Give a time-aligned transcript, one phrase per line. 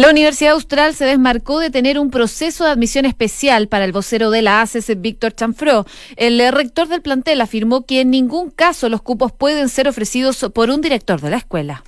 [0.00, 4.30] La Universidad Austral se desmarcó de tener un proceso de admisión especial para el vocero
[4.30, 5.84] de la ACES, Víctor Chanfró.
[6.16, 10.70] El rector del plantel afirmó que en ningún caso los cupos pueden ser ofrecidos por
[10.70, 11.84] un director de la escuela.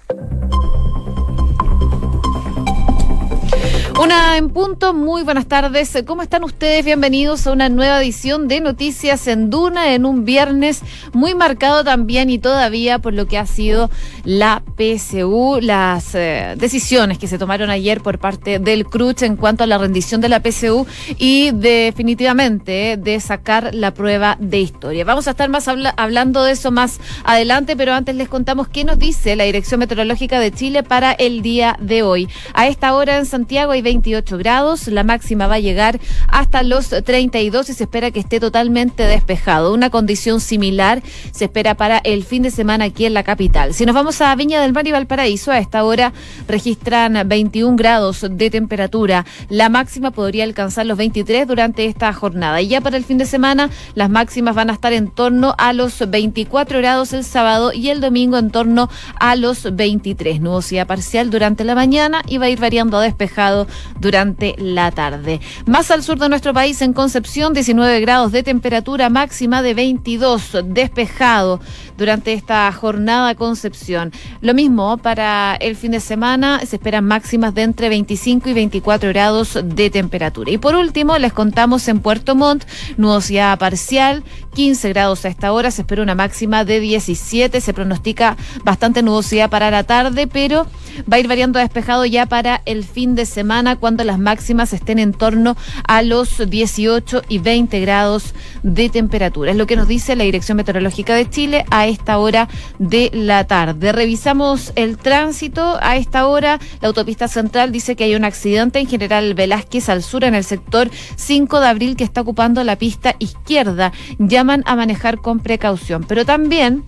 [4.02, 5.96] Una en punto, muy buenas tardes.
[6.06, 6.84] ¿Cómo están ustedes?
[6.84, 10.82] Bienvenidos a una nueva edición de Noticias en Duna en un viernes
[11.12, 13.90] muy marcado también y todavía por lo que ha sido
[14.24, 19.64] la PSU, las eh, decisiones que se tomaron ayer por parte del CRUCH en cuanto
[19.64, 20.86] a la rendición de la PSU
[21.18, 25.04] y definitivamente de sacar la prueba de historia.
[25.04, 28.98] Vamos a estar más hablando de eso más adelante, pero antes les contamos qué nos
[28.98, 32.28] dice la Dirección Meteorológica de Chile para el día de hoy.
[32.54, 36.88] A esta hora en Santiago hay 28 grados, la máxima va a llegar hasta los
[36.88, 39.72] 32 y se espera que esté totalmente despejado.
[39.72, 43.74] Una condición similar se espera para el fin de semana aquí en la capital.
[43.74, 46.12] Si nos vamos a Viña del Mar y Valparaíso, a esta hora
[46.46, 49.24] registran 21 grados de temperatura.
[49.48, 52.60] La máxima podría alcanzar los 23 durante esta jornada.
[52.60, 55.72] Y ya para el fin de semana, las máximas van a estar en torno a
[55.72, 60.40] los 24 grados el sábado y el domingo en torno a los 23.
[60.40, 63.66] Nubosidad parcial durante la mañana y va a ir variando a despejado
[64.00, 65.40] durante la tarde.
[65.66, 70.58] Más al sur de nuestro país, en Concepción, 19 grados de temperatura máxima de 22,
[70.66, 71.60] despejado
[72.02, 74.10] durante esta jornada Concepción.
[74.40, 79.10] Lo mismo para el fin de semana, se esperan máximas de entre 25 y 24
[79.10, 80.50] grados de temperatura.
[80.50, 82.64] Y por último, les contamos en Puerto Montt,
[82.96, 88.36] nubosidad parcial, 15 grados a esta hora, se espera una máxima de 17, se pronostica
[88.64, 90.66] bastante nubosidad para la tarde, pero
[91.10, 94.98] va a ir variando despejado ya para el fin de semana cuando las máximas estén
[94.98, 99.50] en torno a los 18 y 20 grados de temperatura.
[99.50, 103.44] Es lo que nos dice la Dirección Meteorológica de Chile a esta hora de la
[103.44, 103.92] tarde.
[103.92, 106.58] Revisamos el tránsito a esta hora.
[106.80, 110.44] La autopista central dice que hay un accidente en General Velázquez al sur en el
[110.44, 113.92] sector 5 de abril que está ocupando la pista izquierda.
[114.18, 116.84] Llaman a manejar con precaución, pero también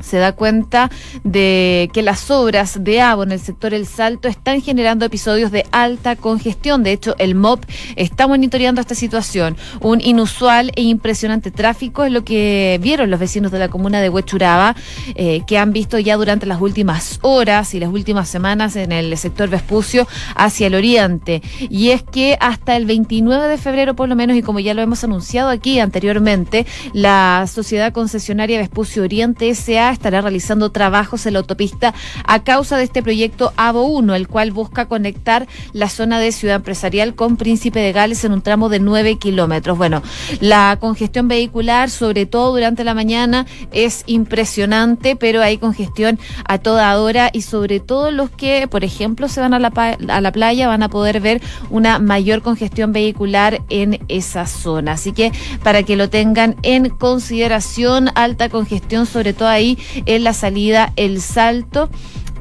[0.00, 0.90] se da cuenta
[1.24, 5.66] de que las obras de agua en el sector El Salto están generando episodios de
[5.70, 6.82] alta congestión.
[6.82, 7.64] De hecho, el MOP
[7.96, 9.56] está monitoreando esta situación.
[9.80, 14.08] Un inusual e impresionante tráfico es lo que vieron los vecinos de la comuna de
[14.08, 14.76] Huechuraba,
[15.14, 19.16] eh, que han visto ya durante las últimas horas y las últimas semanas en el
[19.16, 21.42] sector Vespucio hacia el oriente.
[21.60, 24.82] Y es que hasta el 29 de febrero, por lo menos, y como ya lo
[24.82, 31.40] hemos anunciado aquí anteriormente, la sociedad concesionaria Vespucio Oriente S.A estará realizando trabajos en la
[31.40, 36.32] autopista a causa de este proyecto AVO 1, el cual busca conectar la zona de
[36.32, 39.76] Ciudad Empresarial con Príncipe de Gales en un tramo de 9 kilómetros.
[39.78, 40.02] Bueno,
[40.40, 46.98] la congestión vehicular, sobre todo durante la mañana, es impresionante, pero hay congestión a toda
[47.00, 49.68] hora y sobre todo los que, por ejemplo, se van a la,
[50.08, 54.92] a la playa van a poder ver una mayor congestión vehicular en esa zona.
[54.92, 55.32] Así que
[55.62, 59.75] para que lo tengan en consideración, alta congestión, sobre todo ahí
[60.06, 61.90] en la salida El Salto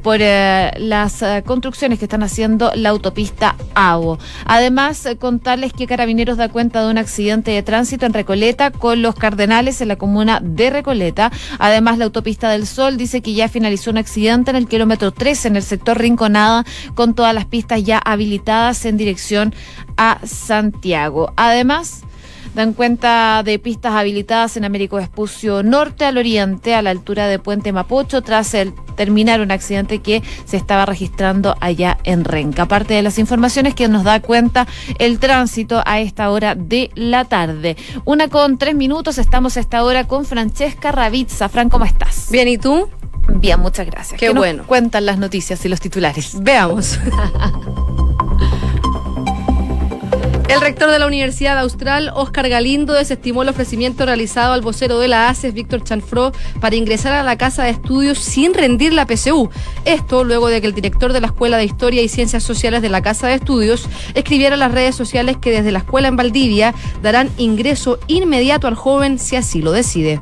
[0.06, 4.19] por eh, las eh, construcciones que están haciendo la autopista AVO.
[4.46, 9.01] Además, eh, contarles que Carabineros da cuenta de un accidente de tránsito en Recoleta con
[9.01, 11.31] los Cardenales en la comuna de Recoleta.
[11.57, 15.47] Además, la autopista del Sol dice que ya finalizó un accidente en el kilómetro 13
[15.47, 19.56] en el sector Rinconada con todas las pistas ya habilitadas en dirección
[19.97, 21.34] a Santiago.
[21.35, 22.03] Además,
[22.56, 27.38] dan cuenta de pistas habilitadas en Américo Vespucio Norte al oriente, a la altura de
[27.38, 32.64] Puente Mapocho, tras el terminar un accidente que se estaba registrando allá en Renca.
[32.64, 34.68] Aparte de las informaciones que nos da cuenta
[35.00, 37.76] el tránsito a esta hora de la tarde.
[38.06, 41.50] Una con tres minutos, estamos a esta hora con Francesca Ravizza.
[41.50, 42.30] Fran, ¿cómo estás?
[42.32, 42.90] Bien, ¿y tú?
[43.28, 44.20] Bien, muchas gracias.
[44.20, 44.64] Qué, bueno.
[44.66, 46.38] cuentan las noticias y los titulares?
[46.42, 47.00] Veamos.
[50.48, 55.08] El rector de la Universidad Austral, Oscar Galindo, desestimó el ofrecimiento realizado al vocero de
[55.08, 59.50] la ACES, Víctor Chanfró, para ingresar a la Casa de Estudios sin rendir la PCU.
[59.86, 62.90] Esto luego de que el director de la Escuela de Historia y Ciencias Sociales de
[62.90, 66.76] la Casa de Estudios escribiera en las redes sociales que desde la escuela en Valdivia
[67.02, 70.22] darán ingreso inmediato al joven si así lo decide.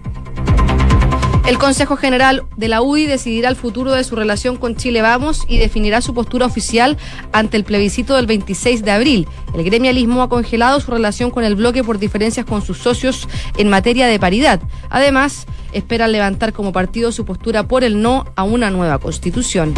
[1.45, 5.44] El Consejo General de la UDI decidirá el futuro de su relación con Chile Vamos
[5.50, 6.98] y definirá su postura oficial
[7.34, 9.28] ante el plebiscito del 26 de abril.
[9.54, 13.69] El gremialismo ha congelado su relación con el bloque por diferencias con sus socios en
[13.69, 14.62] materia de paridad.
[14.90, 19.74] Además, esperan levantar como partido su postura por el no a una nueva constitución.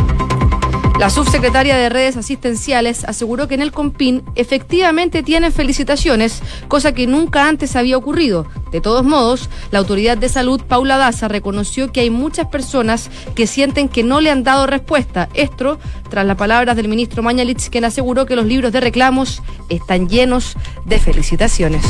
[1.00, 7.06] La subsecretaria de Redes Asistenciales aseguró que en el COMPIN efectivamente tienen felicitaciones, cosa que
[7.06, 8.48] nunca antes había ocurrido.
[8.72, 13.46] De todos modos, la autoridad de salud, Paula Daza, reconoció que hay muchas personas que
[13.46, 15.28] sienten que no le han dado respuesta.
[15.34, 20.08] Esto tras las palabras del ministro Mañalich, quien aseguró que los libros de reclamos están
[20.08, 20.56] llenos
[20.86, 21.84] de felicitaciones.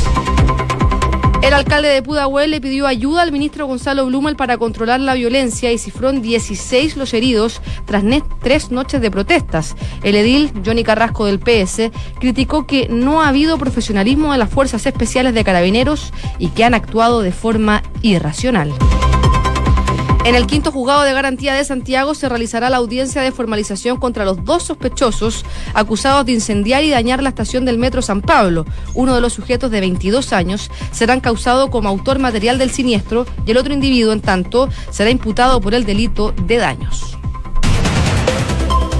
[1.46, 5.70] El alcalde de Pudahuel le pidió ayuda al ministro Gonzalo Blumel para controlar la violencia
[5.70, 8.02] y cifró en 16 los heridos tras
[8.42, 9.76] tres noches de protestas.
[10.02, 14.86] El edil, Johnny Carrasco del PS, criticó que no ha habido profesionalismo de las fuerzas
[14.86, 18.72] especiales de carabineros y que han actuado de forma irracional.
[20.26, 24.24] En el quinto juzgado de garantía de Santiago se realizará la audiencia de formalización contra
[24.24, 28.66] los dos sospechosos acusados de incendiar y dañar la estación del metro San Pablo.
[28.94, 33.52] Uno de los sujetos de 22 años será encausado como autor material del siniestro y
[33.52, 37.15] el otro individuo, en tanto, será imputado por el delito de daños.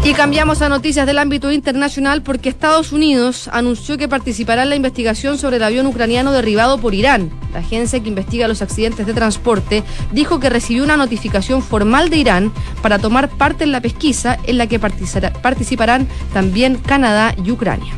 [0.07, 4.77] Y cambiamos a noticias del ámbito internacional porque Estados Unidos anunció que participará en la
[4.77, 7.29] investigación sobre el avión ucraniano derribado por Irán.
[7.53, 9.83] La agencia que investiga los accidentes de transporte
[10.13, 14.59] dijo que recibió una notificación formal de Irán para tomar parte en la pesquisa en
[14.59, 17.93] la que participarán también Canadá y Ucrania.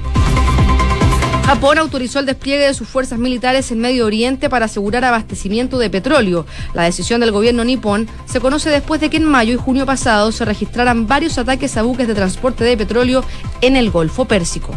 [1.48, 5.88] Japón autorizó el despliegue de sus fuerzas militares en Medio Oriente para asegurar abastecimiento de
[5.88, 6.44] petróleo.
[6.74, 10.30] La decisión del gobierno nipón se conoce después de que en mayo y junio pasado
[10.30, 13.24] se registraran varios ataques a buques de transporte de petróleo
[13.62, 14.74] en el Golfo Pérsico.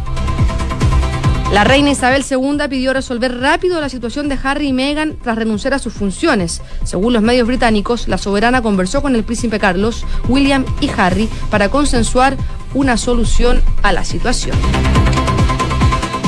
[1.52, 5.74] La reina Isabel II pidió resolver rápido la situación de Harry y Meghan tras renunciar
[5.74, 6.62] a sus funciones.
[6.86, 11.68] Según los medios británicos, la soberana conversó con el príncipe Carlos, William y Harry para
[11.68, 12.38] consensuar
[12.74, 14.56] una solución a la situación.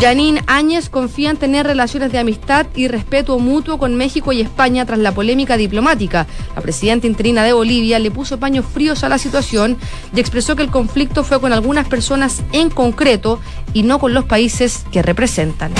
[0.03, 4.85] Janine Áñez confía en tener relaciones de amistad y respeto mutuo con México y España
[4.85, 6.27] tras la polémica diplomática.
[6.57, 9.77] La presidenta interina de Bolivia le puso paños fríos a la situación
[10.13, 13.39] y expresó que el conflicto fue con algunas personas en concreto
[13.71, 15.71] y no con los países que representan.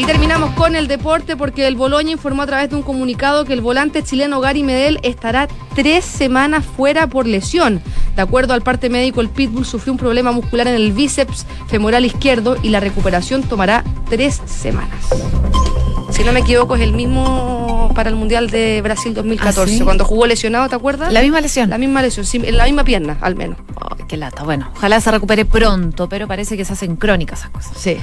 [0.00, 3.52] Y terminamos con el deporte porque el Boloña informó a través de un comunicado que
[3.52, 7.82] el volante chileno Gary Medel estará tres semanas fuera por lesión.
[8.16, 12.06] De acuerdo al parte médico, el Pitbull sufrió un problema muscular en el bíceps femoral
[12.06, 15.04] izquierdo y la recuperación tomará tres semanas.
[16.08, 20.04] Si no me equivoco, es el mismo para el Mundial de Brasil 2014, ¿Ah, cuando
[20.04, 21.12] jugó lesionado, ¿te acuerdas?
[21.12, 21.70] La misma lesión.
[21.70, 23.56] La misma lesión, en la misma pierna, al menos
[24.10, 24.42] qué lata.
[24.42, 27.72] Bueno, ojalá se recupere pronto, pero parece que se hacen crónicas esas cosas.
[27.76, 27.96] Sí.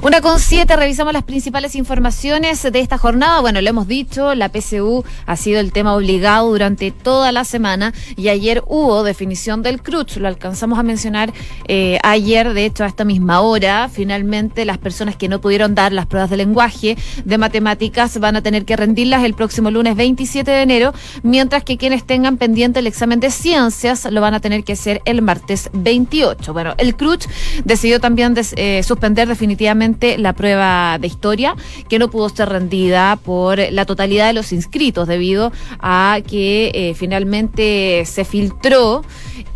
[0.00, 3.40] Una con siete, revisamos las principales informaciones de esta jornada.
[3.40, 7.92] Bueno, lo hemos dicho, la PSU ha sido el tema obligado durante toda la semana
[8.16, 11.34] y ayer hubo definición del CRUCH, lo alcanzamos a mencionar
[11.68, 13.90] eh, ayer, de hecho, a esta misma hora.
[13.92, 16.96] Finalmente, las personas que no pudieron dar las pruebas de lenguaje,
[17.26, 18.76] de matemáticas, van a tener que
[19.20, 24.10] el próximo lunes 27 de enero, mientras que quienes tengan pendiente el examen de ciencias
[24.10, 26.52] lo van a tener que hacer el martes 28.
[26.52, 27.26] Bueno, el CRUCH
[27.64, 31.54] decidió también eh, suspender definitivamente la prueba de historia,
[31.88, 36.94] que no pudo ser rendida por la totalidad de los inscritos debido a que eh,
[36.94, 39.02] finalmente se filtró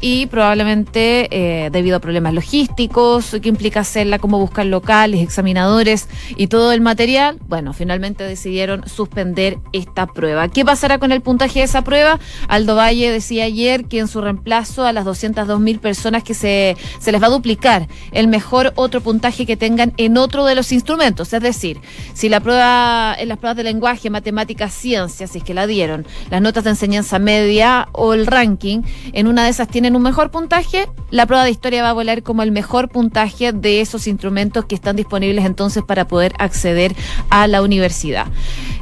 [0.01, 6.49] y probablemente eh, debido a problemas logísticos que implica hacerla, cómo buscar locales, examinadores y
[6.49, 10.49] todo el material, bueno, finalmente decidieron suspender esta prueba.
[10.49, 12.19] ¿Qué pasará con el puntaje de esa prueba?
[12.49, 16.77] Aldo Valle decía ayer que en su reemplazo a las 202 mil personas que se,
[16.99, 20.73] se les va a duplicar el mejor otro puntaje que tengan en otro de los
[20.73, 21.81] instrumentos, es decir,
[22.15, 26.07] si la prueba, en las pruebas de lenguaje, matemáticas, ciencias, si es que la dieron,
[26.31, 28.83] las notas de enseñanza media o el ranking,
[29.13, 32.23] en una de esas tienen un mejor puntaje, la prueba de historia va a volar
[32.23, 36.95] como el mejor puntaje de esos instrumentos que están disponibles entonces para poder acceder
[37.31, 38.27] a la universidad.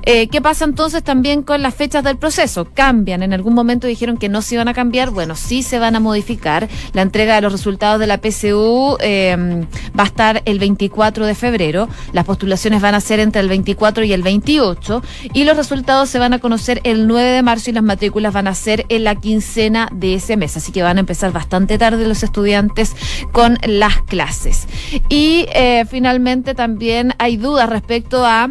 [0.07, 2.67] Eh, ¿Qué pasa entonces también con las fechas del proceso?
[2.73, 3.23] ¿Cambian?
[3.23, 5.11] En algún momento dijeron que no se iban a cambiar.
[5.11, 6.69] Bueno, sí se van a modificar.
[6.93, 9.63] La entrega de los resultados de la PCU em,
[9.99, 11.89] va a estar el 24 de febrero.
[12.13, 15.03] Las postulaciones van a ser entre el 24 y el 28.
[15.33, 18.47] Y los resultados se van a conocer el 9 de marzo y las matrículas van
[18.47, 20.57] a ser en la quincena de ese mes.
[20.57, 22.95] Así que van a empezar bastante tarde los estudiantes
[23.33, 24.67] con las clases.
[25.09, 28.51] Y eh, finalmente también hay dudas respecto a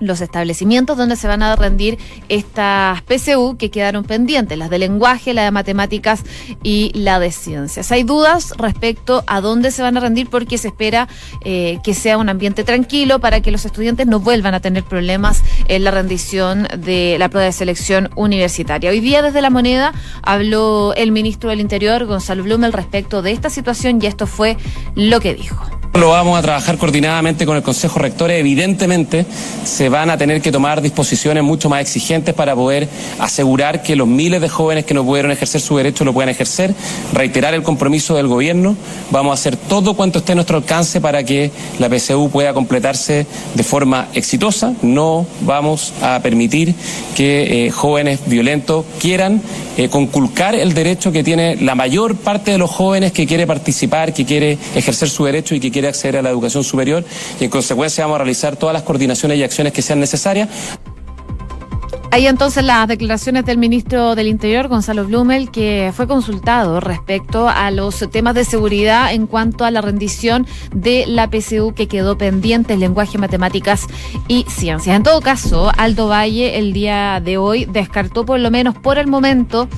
[0.00, 5.34] los establecimientos donde se van a rendir estas PCU que quedaron pendientes, las de lenguaje,
[5.34, 6.22] la de matemáticas
[6.62, 7.90] y la de ciencias.
[7.92, 11.08] Hay dudas respecto a dónde se van a rendir porque se espera
[11.44, 15.42] eh, que sea un ambiente tranquilo para que los estudiantes no vuelvan a tener problemas
[15.68, 18.90] en la rendición de la prueba de selección universitaria.
[18.90, 23.50] Hoy día desde la moneda habló el ministro del Interior, Gonzalo Blumel, respecto de esta
[23.50, 24.56] situación y esto fue
[24.94, 25.64] lo que dijo
[25.98, 28.30] Lo vamos a trabajar coordinadamente con el Consejo Rector.
[28.30, 29.26] Evidentemente,
[29.64, 32.88] se van a tener que tomar disposiciones mucho más exigentes para poder
[33.18, 36.72] asegurar que los miles de jóvenes que no pudieron ejercer su derecho lo puedan ejercer.
[37.12, 38.76] Reiterar el compromiso del gobierno.
[39.10, 41.50] Vamos a hacer todo cuanto esté a nuestro alcance para que
[41.80, 44.74] la PSU pueda completarse de forma exitosa.
[44.82, 46.76] No vamos a permitir
[47.16, 49.42] que eh, jóvenes violentos quieran
[49.76, 54.14] eh, conculcar el derecho que tiene la mayor parte de los jóvenes que quiere participar,
[54.14, 57.04] que quiere ejercer su derecho y que quiere acceder a la educación superior
[57.40, 60.48] y en consecuencia vamos a realizar todas las coordinaciones y acciones que sean necesarias.
[62.10, 67.70] Hay entonces las declaraciones del ministro del Interior, Gonzalo Blumel, que fue consultado respecto a
[67.70, 72.72] los temas de seguridad en cuanto a la rendición de la PCU que quedó pendiente
[72.72, 73.86] en lenguaje, matemáticas
[74.26, 74.96] y ciencias.
[74.96, 79.06] En todo caso, Aldo Valle el día de hoy descartó por lo menos por el
[79.06, 79.68] momento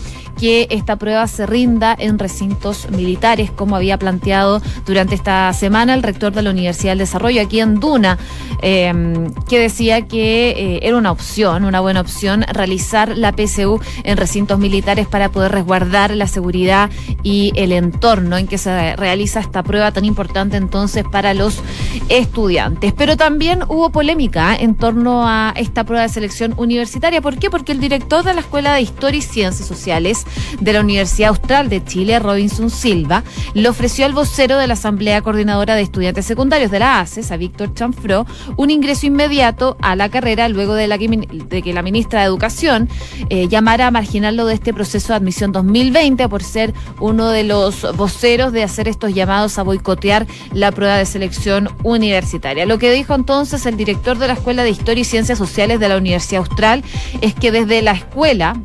[0.40, 6.02] que esta prueba se rinda en recintos militares, como había planteado durante esta semana el
[6.02, 8.16] rector de la Universidad del Desarrollo aquí en Duna,
[8.62, 14.16] em, que decía que eh, era una opción, una buena opción, realizar la PSU en
[14.16, 16.88] recintos militares para poder resguardar la seguridad
[17.23, 21.61] y el entorno en que se realiza esta prueba tan importante entonces para los
[22.09, 22.94] estudiantes.
[22.94, 27.20] Pero también hubo polémica en torno a esta prueba de selección universitaria.
[27.20, 27.50] ¿Por qué?
[27.50, 30.25] Porque el director de la Escuela de Historia y Ciencias Sociales
[30.61, 33.23] de la Universidad Austral de Chile, Robinson Silva,
[33.55, 37.37] le ofreció al vocero de la Asamblea Coordinadora de Estudiantes Secundarios de la ACES, a
[37.37, 40.89] Víctor Chanfro, un ingreso inmediato a la carrera luego de,
[41.63, 42.89] que la ministra de Educación
[43.29, 47.87] eh, llamara a marginarlo de este proceso de admisión 2020 por ser uno de los
[47.97, 52.67] voceros de hacer estos llamados a boicotear la prueba de selección universitaria.
[52.67, 55.89] Lo que dijo entonces el director de la Escuela de Historia y Ciencias Sociales de
[55.89, 56.85] la Universidad Austral
[57.21, 58.57] es que desde la escuela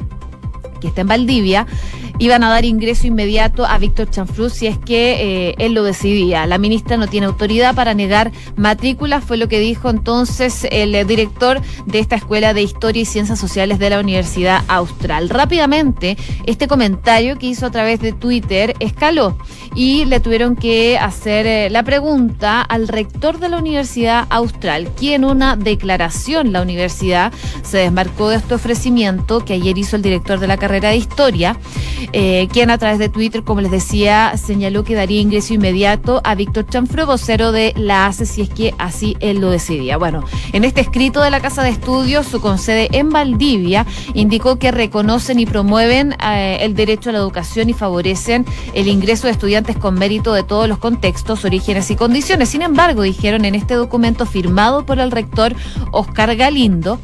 [0.86, 1.66] que está en Valdivia,
[2.20, 6.46] iban a dar ingreso inmediato a Víctor Chanfruz si es que eh, él lo decidía.
[6.46, 11.62] La ministra no tiene autoridad para negar matrículas, fue lo que dijo entonces el director
[11.86, 15.30] de esta Escuela de Historia y Ciencias Sociales de la Universidad Austral.
[15.30, 19.38] Rápidamente, este comentario que hizo a través de Twitter escaló
[19.74, 25.16] y le tuvieron que hacer eh, la pregunta al rector de la Universidad Austral, quien
[25.16, 27.32] en una declaración la universidad
[27.64, 31.58] se desmarcó de este ofrecimiento que ayer hizo el director de la carrera de Historia
[32.14, 36.36] eh, quien a través de Twitter, como les decía, señaló que daría ingreso inmediato a
[36.36, 39.98] Víctor Chanfro, vocero de la ACE, si es que así él lo decidía.
[39.98, 44.72] Bueno, en este escrito de la Casa de Estudios, su concede en Valdivia, indicó que
[44.72, 49.78] reconocen y promueven eh, el derecho a la educación y favorecen el ingreso de estudiantes
[49.78, 52.50] con mérito de todos los contextos, orígenes y condiciones.
[52.50, 55.56] Sin embargo, dijeron en este documento firmado por el rector
[55.92, 57.00] Oscar Galindo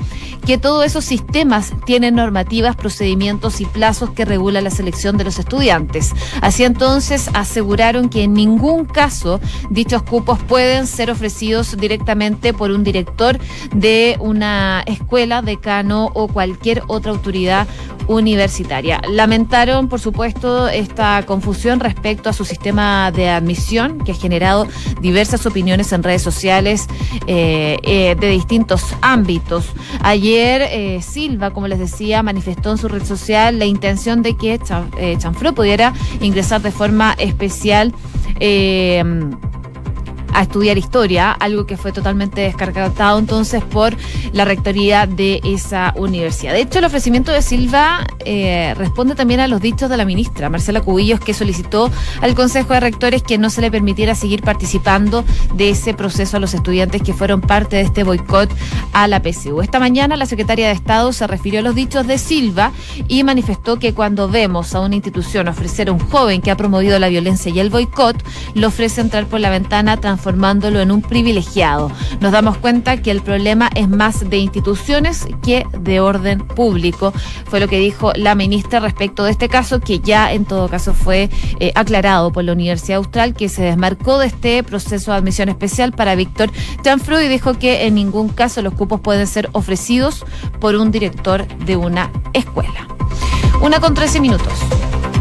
[0.45, 5.39] que todos esos sistemas tienen normativas, procedimientos y plazos que regulan la selección de los
[5.39, 6.13] estudiantes.
[6.41, 12.83] Así entonces aseguraron que en ningún caso dichos cupos pueden ser ofrecidos directamente por un
[12.83, 13.39] director
[13.73, 17.67] de una escuela, decano o cualquier otra autoridad
[18.07, 19.01] universitaria.
[19.09, 24.67] Lamentaron, por supuesto, esta confusión respecto a su sistema de admisión, que ha generado
[25.01, 26.87] diversas opiniones en redes sociales
[27.27, 29.65] eh, eh, de distintos ámbitos.
[30.01, 34.53] Ayer, eh, Silva, como les decía, manifestó en su red social la intención de que
[35.17, 37.93] Chanfro pudiera ingresar de forma especial
[40.33, 43.95] a estudiar historia, algo que fue totalmente descartado entonces por
[44.33, 46.53] la rectoría de esa universidad.
[46.53, 50.49] De hecho, el ofrecimiento de Silva eh, responde también a los dichos de la ministra,
[50.49, 55.23] Marcela Cubillos, que solicitó al Consejo de Rectores que no se le permitiera seguir participando
[55.55, 58.49] de ese proceso a los estudiantes que fueron parte de este boicot
[58.93, 59.61] a la PSU.
[59.61, 62.71] Esta mañana la secretaria de Estado se refirió a los dichos de Silva
[63.07, 66.99] y manifestó que cuando vemos a una institución ofrecer a un joven que ha promovido
[66.99, 68.23] la violencia y el boicot,
[68.53, 71.91] lo ofrece entrar por la ventana transformándolo en un privilegiado.
[72.19, 77.11] Nos damos cuenta que el problema es más de instituciones que de orden público.
[77.47, 80.93] Fue lo que dijo la ministra respecto de este caso, que ya en todo caso
[80.93, 85.49] fue eh, aclarado por la Universidad Austral, que se desmarcó de este proceso de admisión
[85.49, 86.51] especial para Víctor
[86.83, 90.23] Chanfru y dijo que en ningún caso los cupos pueden ser ofrecidos
[90.59, 92.87] por un director de una escuela.
[93.59, 94.53] Una con trece minutos.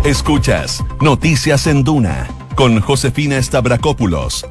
[0.05, 4.47] Escuchas Noticias en Duna con Josefina Stavrakopoulos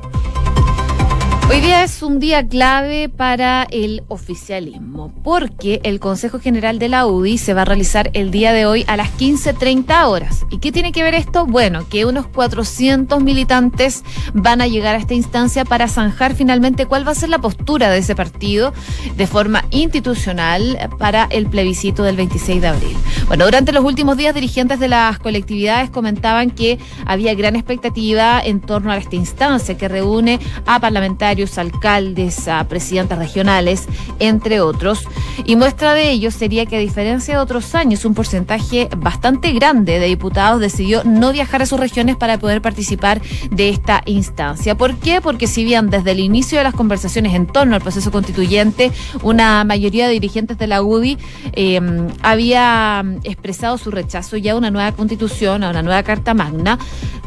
[1.51, 7.07] Hoy día es un día clave para el oficialismo, porque el Consejo General de la
[7.07, 10.45] UDI se va a realizar el día de hoy a las 15.30 horas.
[10.51, 11.47] ¿Y qué tiene que ver esto?
[11.47, 14.03] Bueno, que unos 400 militantes
[14.35, 17.89] van a llegar a esta instancia para zanjar finalmente cuál va a ser la postura
[17.89, 18.71] de ese partido
[19.15, 22.97] de forma institucional para el plebiscito del 26 de abril.
[23.27, 26.77] Bueno, durante los últimos días, dirigentes de las colectividades comentaban que
[27.07, 33.17] había gran expectativa en torno a esta instancia que reúne a parlamentarios alcaldes, a presidentes
[33.17, 33.85] regionales,
[34.19, 35.03] entre otros.
[35.45, 39.99] Y muestra de ello sería que a diferencia de otros años, un porcentaje bastante grande
[39.99, 44.75] de diputados decidió no viajar a sus regiones para poder participar de esta instancia.
[44.75, 45.21] ¿Por qué?
[45.21, 48.91] Porque si bien desde el inicio de las conversaciones en torno al proceso constituyente,
[49.23, 51.17] una mayoría de dirigentes de la UDI
[51.53, 51.79] eh,
[52.21, 56.77] había expresado su rechazo ya a una nueva constitución, a una nueva carta magna,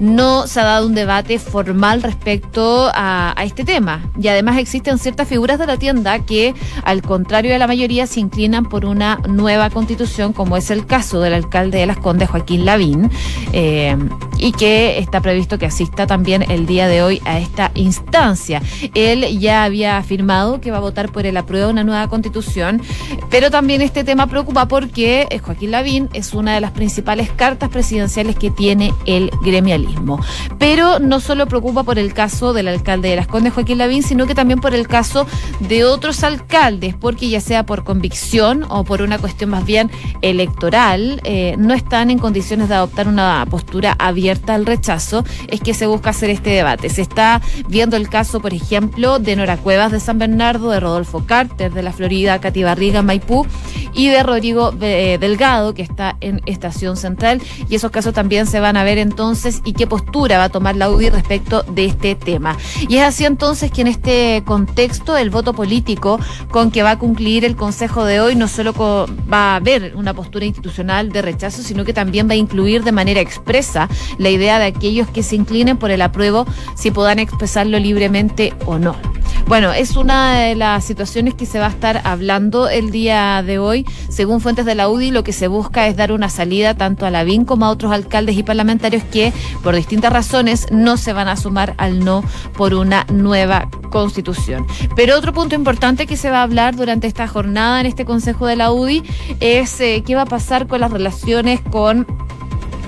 [0.01, 4.02] no se ha dado un debate formal respecto a este tema.
[4.21, 6.55] Y además existen ciertas figuras de la tienda que,
[6.85, 11.21] al contrario de la mayoría, se inclinan por una nueva constitución, como es el caso
[11.21, 13.11] del alcalde de Las Condes, Joaquín Lavín,
[13.53, 13.97] eh,
[14.39, 18.61] y que está previsto que asista también el día de hoy a esta instancia.
[18.95, 22.83] Él ya había afirmado que va a votar por el apruebo de una nueva constitución,
[23.31, 27.69] pero también este tema preocupa porque eh, Joaquín Lavín es una de las principales cartas
[27.69, 30.19] presidenciales que tiene el gremialismo.
[30.59, 34.27] Pero no solo preocupa por el caso del alcalde de Las Condes, Joaquín Lavín, sino
[34.27, 35.27] que también por el caso
[35.61, 39.91] de otros alcaldes, porque ya sea por convicción o por una cuestión más bien
[40.23, 45.75] electoral, eh, no están en condiciones de adoptar una postura abierta al rechazo, es que
[45.75, 46.89] se busca hacer este debate.
[46.89, 51.25] Se está viendo el caso, por ejemplo, de Nora Cuevas de San Bernardo, de Rodolfo
[51.27, 53.47] Carter de la Florida, Cati Barriga, Maipú,
[53.95, 57.43] y de Rodrigo eh, Delgado, que está en Estación Central.
[57.69, 60.77] Y esos casos también se van a ver entonces y qué postura va a tomar
[60.77, 62.57] la UDI respecto de este tema.
[62.89, 66.19] Y es así entonces que en este contexto el voto político
[66.51, 70.15] con que va a concluir el Consejo de hoy no solo va a haber una
[70.15, 74.59] postura institucional de rechazo, sino que también va a incluir de manera expresa la idea
[74.59, 76.47] de aquellos que se inclinen por el apruebo
[76.77, 79.22] si puedan expresarlo libremente o no.
[79.47, 83.59] Bueno, es una de las situaciones que se va a estar hablando el día de
[83.59, 83.85] hoy.
[84.09, 87.11] Según fuentes de la UDI, lo que se busca es dar una salida tanto a
[87.11, 89.33] la BIN como a otros alcaldes y parlamentarios que,
[89.63, 92.25] por distintas razones, no se van a sumar al no
[92.57, 94.67] por una nueva constitución.
[94.97, 98.47] Pero otro punto importante que se va a hablar durante esta jornada en este Consejo
[98.47, 99.03] de la UDI
[99.41, 102.07] es eh, qué va a pasar con las relaciones con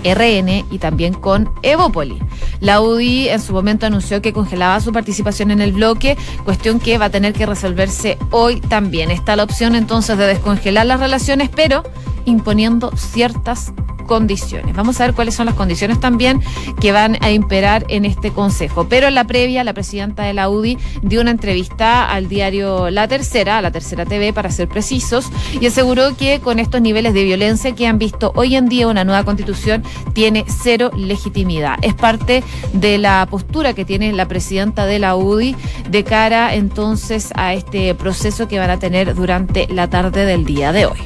[0.04, 2.18] RN y también con Evópoli.
[2.64, 6.96] La UDI en su momento anunció que congelaba su participación en el bloque, cuestión que
[6.96, 9.10] va a tener que resolverse hoy también.
[9.10, 11.82] Está la opción entonces de descongelar las relaciones, pero
[12.24, 13.72] imponiendo ciertas
[14.04, 14.74] condiciones.
[14.76, 16.40] Vamos a ver cuáles son las condiciones también
[16.80, 18.86] que van a imperar en este consejo.
[18.88, 23.08] Pero en la previa, la presidenta de la UDI dio una entrevista al diario La
[23.08, 27.24] Tercera, a la Tercera TV para ser precisos, y aseguró que con estos niveles de
[27.24, 29.82] violencia que han visto hoy en día una nueva constitución
[30.12, 31.78] tiene cero legitimidad.
[31.82, 35.56] Es parte de la postura que tiene la presidenta de la UDI
[35.88, 40.72] de cara entonces a este proceso que van a tener durante la tarde del día
[40.72, 40.98] de hoy.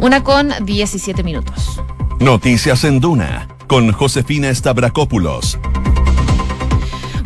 [0.00, 1.80] Una con 17 minutos.
[2.20, 5.58] Noticias en Duna con Josefina Stavrakopoulos.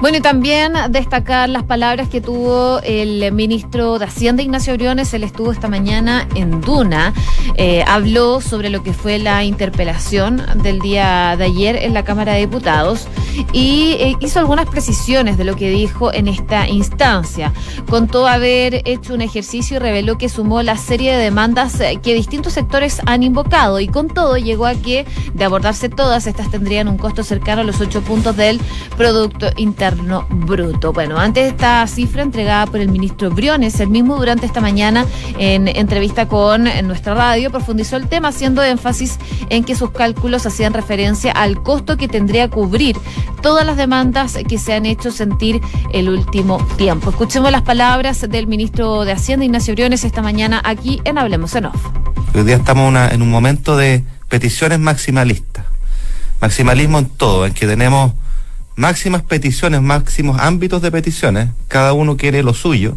[0.00, 5.12] Bueno, y también destacar las palabras que tuvo el ministro de Hacienda, Ignacio Briones.
[5.12, 7.12] Él estuvo esta mañana en Duna.
[7.56, 12.32] Eh, habló sobre lo que fue la interpelación del día de ayer en la Cámara
[12.32, 13.08] de Diputados
[13.52, 17.52] y eh, hizo algunas precisiones de lo que dijo en esta instancia.
[17.86, 22.14] Contó haber hecho un ejercicio y reveló que sumó la serie de demandas eh, que
[22.14, 26.88] distintos sectores han invocado y con todo llegó a que, de abordarse todas, estas tendrían
[26.88, 28.58] un costo cercano a los ocho puntos del
[28.96, 30.92] Producto Interno bruto.
[30.92, 35.06] Bueno, antes esta cifra entregada por el ministro Briones, el mismo durante esta mañana
[35.38, 40.72] en entrevista con nuestra radio, profundizó el tema haciendo énfasis en que sus cálculos hacían
[40.72, 42.96] referencia al costo que tendría cubrir
[43.42, 45.60] todas las demandas que se han hecho sentir
[45.92, 47.10] el último tiempo.
[47.10, 51.66] Escuchemos las palabras del ministro de Hacienda, Ignacio Briones, esta mañana aquí en Hablemos en
[51.66, 51.86] Off.
[52.34, 55.64] Hoy día estamos en un momento de peticiones maximalistas.
[56.40, 58.12] Maximalismo en todo, en que tenemos
[58.80, 62.96] máximas peticiones, máximos ámbitos de peticiones, cada uno quiere lo suyo,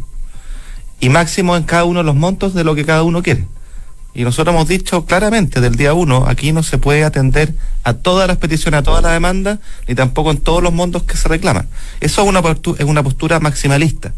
[1.02, 3.46] y máximo en cada uno los montos de lo que cada uno quiere.
[4.14, 8.30] Y nosotros hemos dicho claramente del día uno, aquí no se puede atender a todas
[8.30, 11.68] las peticiones, a todas las demandas, ni tampoco en todos los montos que se reclaman.
[12.00, 14.14] Eso es una postura, es una postura maximalista.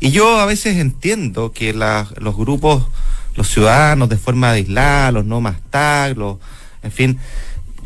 [0.00, 2.88] Y yo a veces entiendo que los grupos,
[3.36, 6.38] los ciudadanos de forma aislada, los no más tag, los,
[6.82, 7.18] en fin,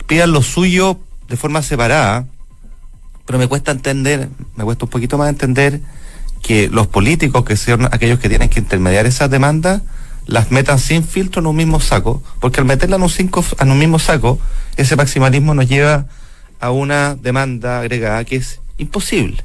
[0.06, 0.98] pidan lo suyo
[1.28, 2.26] de forma separada,
[3.26, 5.80] pero me cuesta entender, me cuesta un poquito más entender
[6.42, 9.82] que los políticos, que son aquellos que tienen que intermediar esas demandas,
[10.26, 13.70] las metan sin filtro en un mismo saco, porque al meterla en un, cinco, en
[13.70, 14.38] un mismo saco,
[14.76, 16.06] ese maximalismo nos lleva
[16.60, 19.44] a una demanda agregada que es imposible.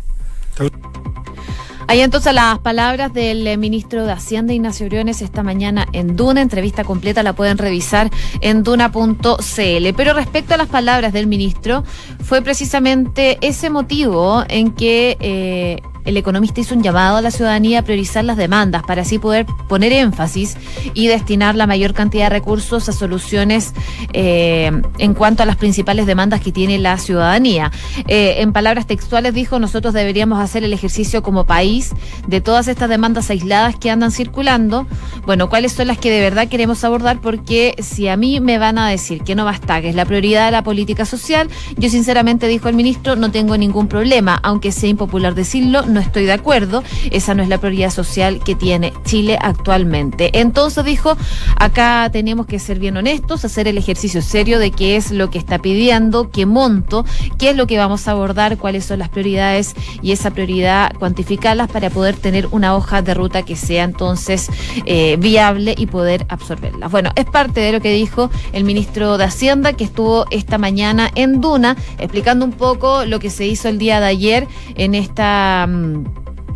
[1.89, 6.41] Hay entonces las palabras del eh, ministro de Hacienda, Ignacio Briones, esta mañana en Duna.
[6.41, 9.93] Entrevista completa la pueden revisar en duna.cl.
[9.95, 11.85] Pero respecto a las palabras del ministro,
[12.21, 17.79] fue precisamente ese motivo en que eh, el economista hizo un llamado a la ciudadanía
[17.79, 20.55] a priorizar las demandas para así poder poner énfasis
[20.93, 23.73] y destinar la mayor cantidad de recursos a soluciones
[24.13, 27.71] eh, en cuanto a las principales demandas que tiene la ciudadanía.
[28.07, 31.91] Eh, en palabras textuales dijo, nosotros deberíamos hacer el ejercicio como país
[32.25, 34.87] de todas estas demandas aisladas que andan circulando.
[35.25, 38.77] Bueno, cuáles son las que de verdad queremos abordar porque si a mí me van
[38.77, 42.47] a decir que no basta, que es la prioridad de la política social, yo sinceramente
[42.47, 46.83] dijo el ministro, no tengo ningún problema, aunque sea impopular decirlo, no estoy de acuerdo.
[47.11, 50.39] Esa no es la prioridad social que tiene Chile actualmente.
[50.39, 51.17] Entonces dijo,
[51.57, 55.37] acá tenemos que ser bien honestos, hacer el ejercicio serio de qué es lo que
[55.37, 57.05] está pidiendo, qué monto,
[57.37, 61.69] qué es lo que vamos a abordar, cuáles son las prioridades y esa prioridad cuantificarlas
[61.69, 64.49] para poder tener una hoja de ruta que sea entonces
[64.85, 66.91] eh, viable y poder absorberlas.
[66.91, 71.09] Bueno, es parte de lo que dijo el ministro de Hacienda que estuvo esta mañana
[71.15, 75.67] en Duna explicando un poco lo que se hizo el día de ayer en esta
[75.67, 75.86] mm,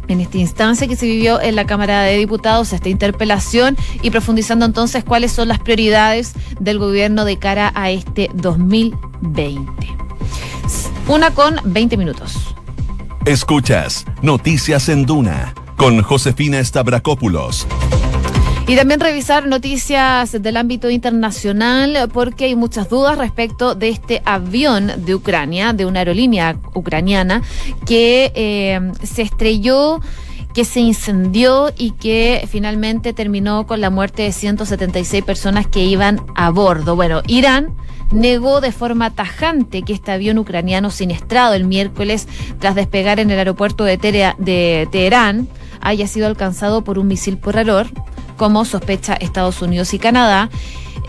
[0.07, 4.65] en esta instancia que se vivió en la Cámara de Diputados, esta interpelación y profundizando
[4.65, 9.65] entonces cuáles son las prioridades del gobierno de cara a este 2020.
[11.07, 12.55] Una con 20 minutos.
[13.25, 17.67] Escuchas Noticias en Duna con Josefina Stavrakopoulos.
[18.67, 24.91] Y también revisar noticias del ámbito internacional porque hay muchas dudas respecto de este avión
[25.05, 27.41] de Ucrania, de una aerolínea ucraniana,
[27.85, 29.99] que eh, se estrelló
[30.53, 36.21] que se incendió y que finalmente terminó con la muerte de 176 personas que iban
[36.35, 36.95] a bordo.
[36.95, 37.73] Bueno, Irán
[38.11, 42.27] negó de forma tajante que este avión ucraniano siniestrado el miércoles
[42.59, 45.47] tras despegar en el aeropuerto de, de Teherán
[45.79, 47.87] haya sido alcanzado por un misil por error
[48.41, 50.49] como sospecha Estados Unidos y Canadá.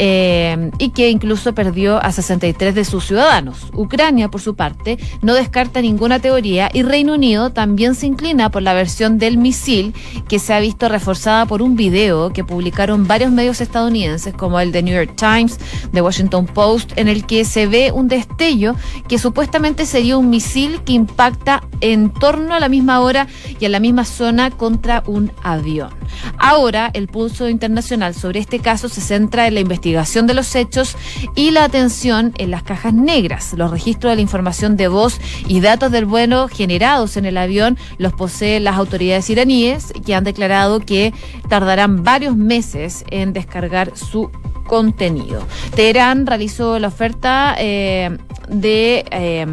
[0.04, 3.70] Eh, y que incluso perdió a 63 de sus ciudadanos.
[3.72, 8.62] Ucrania, por su parte, no descarta ninguna teoría y Reino Unido también se inclina por
[8.62, 9.94] la versión del misil
[10.26, 14.72] que se ha visto reforzada por un video que publicaron varios medios estadounidenses como el
[14.72, 15.60] de New York Times,
[15.92, 18.74] The Washington Post, en el que se ve un destello
[19.06, 23.28] que supuestamente sería un misil que impacta en torno a la misma hora
[23.60, 25.90] y a la misma zona contra un avión.
[26.38, 30.96] Ahora, el pulso internacional sobre este caso se centra en la investigación de los hechos
[31.34, 33.52] y la atención en las cajas negras.
[33.56, 37.76] Los registros de la información de voz y datos del vuelo generados en el avión
[37.98, 41.12] los poseen las autoridades iraníes, que han declarado que
[41.48, 44.30] tardarán varios meses en descargar su
[44.66, 45.46] contenido.
[45.74, 48.16] Teherán realizó la oferta eh,
[48.48, 49.04] de...
[49.10, 49.46] Eh,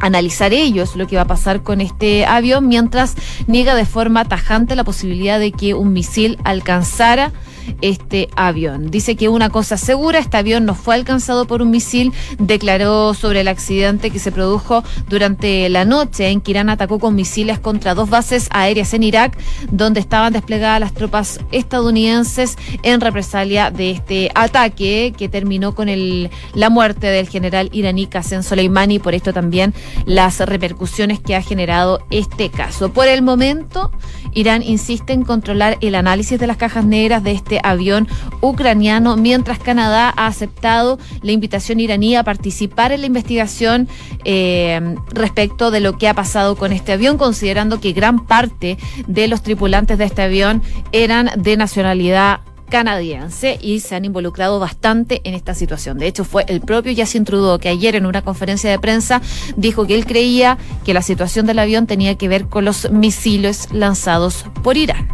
[0.00, 3.14] analizar ellos lo que va a pasar con este avión, mientras
[3.46, 7.32] niega de forma tajante la posibilidad de que un misil alcanzara
[7.80, 8.90] este avión.
[8.90, 13.40] Dice que una cosa segura, este avión no fue alcanzado por un misil, declaró sobre
[13.40, 17.94] el accidente que se produjo durante la noche en que Irán atacó con misiles contra
[17.94, 19.38] dos bases aéreas en Irak,
[19.70, 26.30] donde estaban desplegadas las tropas estadounidenses en represalia de este ataque que terminó con el,
[26.54, 29.74] la muerte del general iraní Qasem Soleimani, por esto también
[30.06, 32.92] las repercusiones que ha generado este caso.
[32.92, 33.90] Por el momento,
[34.32, 38.08] Irán insiste en controlar el análisis de las cajas negras de este avión
[38.40, 43.88] ucraniano, mientras Canadá ha aceptado la invitación iraní a participar en la investigación
[44.24, 49.28] eh, respecto de lo que ha pasado con este avión, considerando que gran parte de
[49.28, 50.62] los tripulantes de este avión
[50.92, 52.40] eran de nacionalidad
[52.74, 55.98] canadiense y se han involucrado bastante en esta situación.
[55.98, 59.22] De hecho, fue el propio Yacine Trudeau que ayer en una conferencia de prensa
[59.56, 63.68] dijo que él creía que la situación del avión tenía que ver con los misiles
[63.72, 65.08] lanzados por Irán.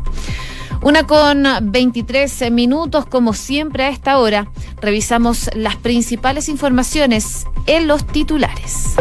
[0.83, 4.49] Una con 23 minutos, como siempre a esta hora,
[4.81, 8.95] revisamos las principales informaciones en los titulares.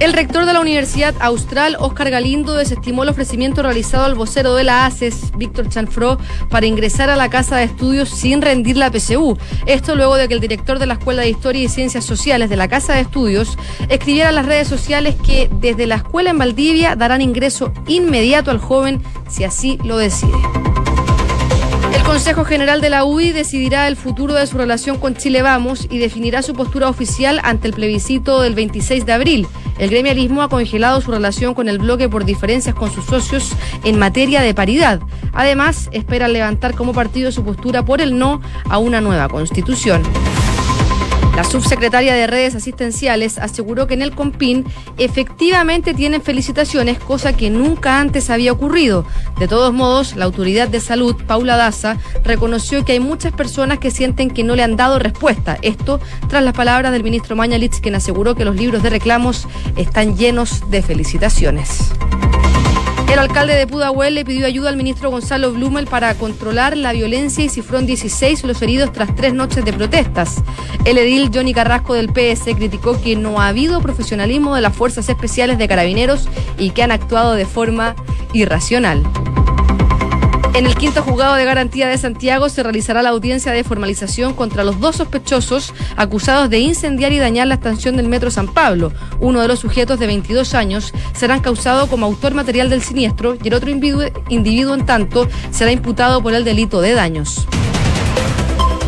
[0.00, 4.64] El rector de la Universidad Austral, Oscar Galindo, desestimó el ofrecimiento realizado al vocero de
[4.64, 6.16] la ACES, Víctor Chanfro,
[6.48, 9.36] para ingresar a la Casa de Estudios sin rendir la PCU.
[9.66, 12.56] Esto luego de que el director de la Escuela de Historia y Ciencias Sociales de
[12.56, 13.58] la Casa de Estudios
[13.90, 18.58] escribiera en las redes sociales que desde la escuela en Valdivia darán ingreso inmediato al
[18.58, 20.32] joven si así lo decide.
[21.94, 25.86] El Consejo General de la UI decidirá el futuro de su relación con Chile Vamos
[25.90, 29.46] y definirá su postura oficial ante el plebiscito del 26 de abril.
[29.80, 33.98] El gremialismo ha congelado su relación con el bloque por diferencias con sus socios en
[33.98, 35.00] materia de paridad.
[35.32, 40.02] Además, espera levantar como partido su postura por el no a una nueva constitución.
[41.40, 44.66] La subsecretaria de redes asistenciales aseguró que en el COMPIN
[44.98, 49.06] efectivamente tienen felicitaciones, cosa que nunca antes había ocurrido.
[49.38, 53.90] De todos modos, la autoridad de salud, Paula Daza, reconoció que hay muchas personas que
[53.90, 55.56] sienten que no le han dado respuesta.
[55.62, 55.98] Esto
[56.28, 60.70] tras las palabras del ministro Mañalitz, quien aseguró que los libros de reclamos están llenos
[60.70, 61.90] de felicitaciones.
[63.10, 67.44] El alcalde de Pudahuel le pidió ayuda al ministro Gonzalo Blumel para controlar la violencia
[67.44, 70.44] y cifró en 16 los heridos tras tres noches de protestas.
[70.84, 75.08] El edil Johnny Carrasco del PS criticó que no ha habido profesionalismo de las fuerzas
[75.08, 77.96] especiales de carabineros y que han actuado de forma
[78.32, 79.02] irracional.
[80.52, 84.64] En el quinto juzgado de garantía de Santiago se realizará la audiencia de formalización contra
[84.64, 88.92] los dos sospechosos acusados de incendiar y dañar la estación del Metro San Pablo.
[89.20, 93.46] Uno de los sujetos de 22 años será encausado como autor material del siniestro y
[93.46, 97.46] el otro individuo, individuo en tanto será imputado por el delito de daños.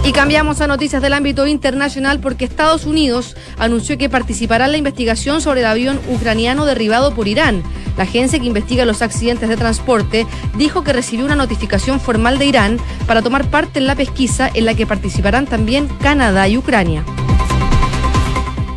[0.05, 4.79] Y cambiamos a noticias del ámbito internacional porque Estados Unidos anunció que participará en la
[4.79, 7.63] investigación sobre el avión ucraniano derribado por Irán.
[7.97, 10.27] La agencia que investiga los accidentes de transporte
[10.57, 14.65] dijo que recibió una notificación formal de Irán para tomar parte en la pesquisa en
[14.65, 17.05] la que participarán también Canadá y Ucrania.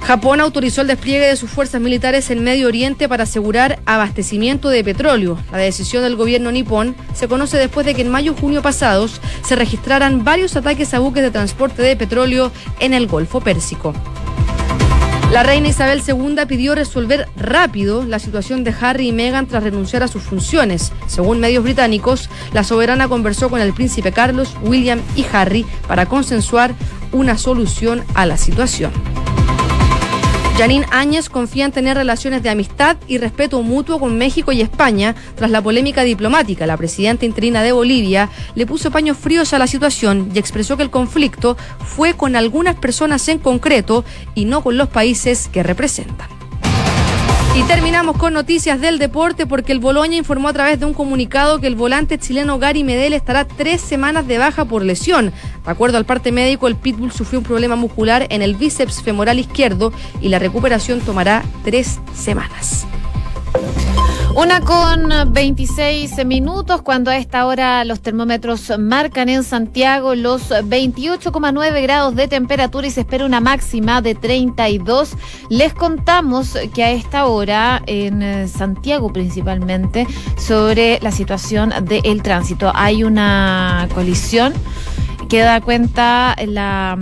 [0.06, 4.84] Japón autorizó el despliegue de sus fuerzas militares en Medio Oriente para asegurar abastecimiento de
[4.84, 5.40] petróleo.
[5.52, 9.20] La decisión del gobierno nipón se conoce después de que en mayo y junio pasados
[9.44, 13.96] se registraran varios ataques a buques de transporte de petróleo en el Golfo Pérsico.
[15.32, 20.04] La reina Isabel II pidió resolver rápido la situación de Harry y Meghan tras renunciar
[20.04, 20.94] a sus funciones.
[21.08, 26.74] Según medios británicos, la soberana conversó con el príncipe Carlos, William y Harry para consensuar
[27.12, 28.92] una solución a la situación.
[30.58, 35.14] Janine Áñez confía en tener relaciones de amistad y respeto mutuo con México y España
[35.36, 36.66] tras la polémica diplomática.
[36.66, 40.84] La presidenta interina de Bolivia le puso paños fríos a la situación y expresó que
[40.84, 46.35] el conflicto fue con algunas personas en concreto y no con los países que representan.
[47.56, 51.62] Y terminamos con noticias del deporte porque el Boloña informó a través de un comunicado
[51.62, 55.32] que el volante chileno Gary Medel estará tres semanas de baja por lesión.
[55.64, 59.40] De acuerdo al parte médico, el Pitbull sufrió un problema muscular en el bíceps femoral
[59.40, 62.86] izquierdo y la recuperación tomará tres semanas.
[64.36, 71.82] Una con 26 minutos, cuando a esta hora los termómetros marcan en Santiago los 28,9
[71.82, 75.14] grados de temperatura y se espera una máxima de 32.
[75.50, 80.06] Les contamos que a esta hora en Santiago principalmente
[80.38, 82.74] sobre la situación del tránsito.
[82.76, 84.54] Hay una colisión
[85.30, 86.98] que da cuenta la,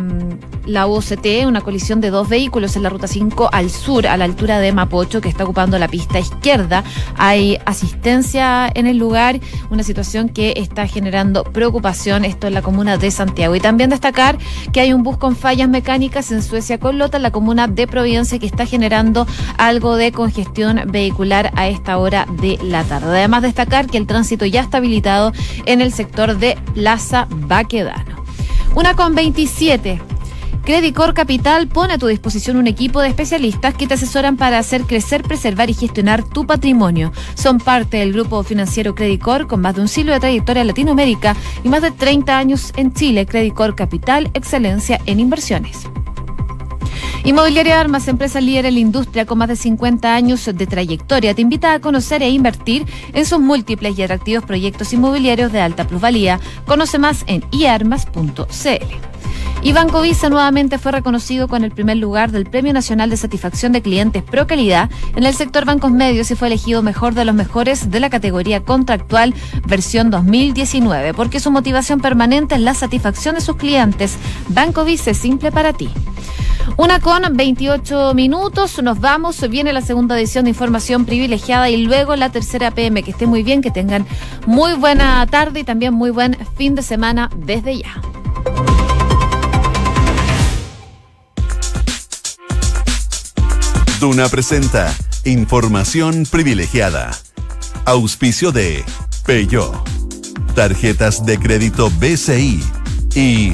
[0.66, 4.26] la UCT, una colisión de dos vehículos en la ruta 5 al sur, a la
[4.26, 6.84] altura de Mapocho, que está ocupando la pista izquierda.
[7.18, 12.98] Hay asistencia en el lugar, una situación que está generando preocupación, esto en la comuna
[12.98, 13.56] de Santiago.
[13.56, 14.38] Y también destacar
[14.72, 17.88] que hay un bus con fallas mecánicas en Suecia con Lota, en la comuna de
[17.88, 23.18] Providencia, que está generando algo de congestión vehicular a esta hora de la tarde.
[23.18, 25.34] Además destacar que el tránsito ya está habilitado
[25.66, 28.24] en el sector de Plaza Baquedano.
[28.76, 30.02] Una con 27.
[30.64, 34.84] Credicor Capital pone a tu disposición un equipo de especialistas que te asesoran para hacer
[34.84, 37.12] crecer, preservar y gestionar tu patrimonio.
[37.36, 41.36] Son parte del grupo financiero Credicor con más de un siglo de trayectoria en Latinoamérica
[41.66, 43.26] y más de 30 años en Chile.
[43.26, 45.90] Credicor Capital, excelencia en inversiones.
[47.26, 51.42] Inmobiliaria Armas, empresa líder en la industria con más de 50 años de trayectoria, te
[51.42, 56.42] invita a conocer e invertir en sus múltiples y atractivos proyectos inmobiliarios de alta plusvalía.
[56.66, 58.44] Conoce más en iarmas.cl.
[59.62, 63.72] Y Banco Visa nuevamente fue reconocido con el primer lugar del Premio Nacional de Satisfacción
[63.72, 67.34] de Clientes Pro Calidad en el sector bancos medios y fue elegido mejor de los
[67.34, 69.34] mejores de la categoría contractual
[69.66, 74.18] versión 2019, porque su motivación permanente es la satisfacción de sus clientes.
[74.50, 75.90] Banco Visa es simple para ti.
[76.78, 82.16] Una con 28 minutos, nos vamos, viene la segunda edición de Información Privilegiada y luego
[82.16, 83.04] la tercera PM.
[83.04, 84.08] Que esté muy bien, que tengan
[84.48, 88.02] muy buena tarde y también muy buen fin de semana desde ya.
[94.00, 94.92] Duna presenta
[95.24, 97.12] Información privilegiada.
[97.86, 98.84] Auspicio de
[99.24, 99.72] Peugeot.
[100.56, 102.60] Tarjetas de crédito BCI
[103.14, 103.54] y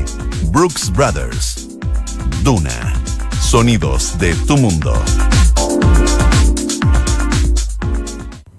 [0.50, 1.68] Brooks Brothers.
[2.42, 2.99] Duna.
[3.50, 4.94] Sonidos de tu mundo.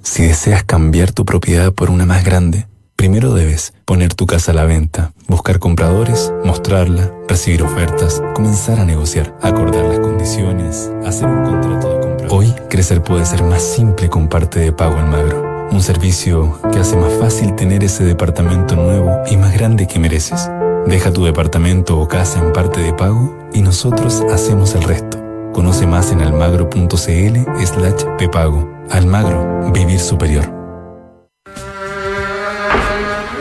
[0.03, 4.55] Si deseas cambiar tu propiedad por una más grande, Primero debes poner tu casa a
[4.55, 11.45] la venta, buscar compradores, mostrarla, recibir ofertas, comenzar a negociar, acordar las condiciones, hacer un
[11.45, 12.29] contrato de compra.
[12.29, 15.69] Hoy, crecer puede ser más simple con parte de pago Almagro.
[15.71, 20.51] Un servicio que hace más fácil tener ese departamento nuevo y más grande que mereces.
[20.87, 25.19] Deja tu departamento o casa en parte de pago y nosotros hacemos el resto.
[25.53, 28.69] Conoce más en almagro.cl slash pepago.
[28.91, 30.60] Almagro, vivir superior.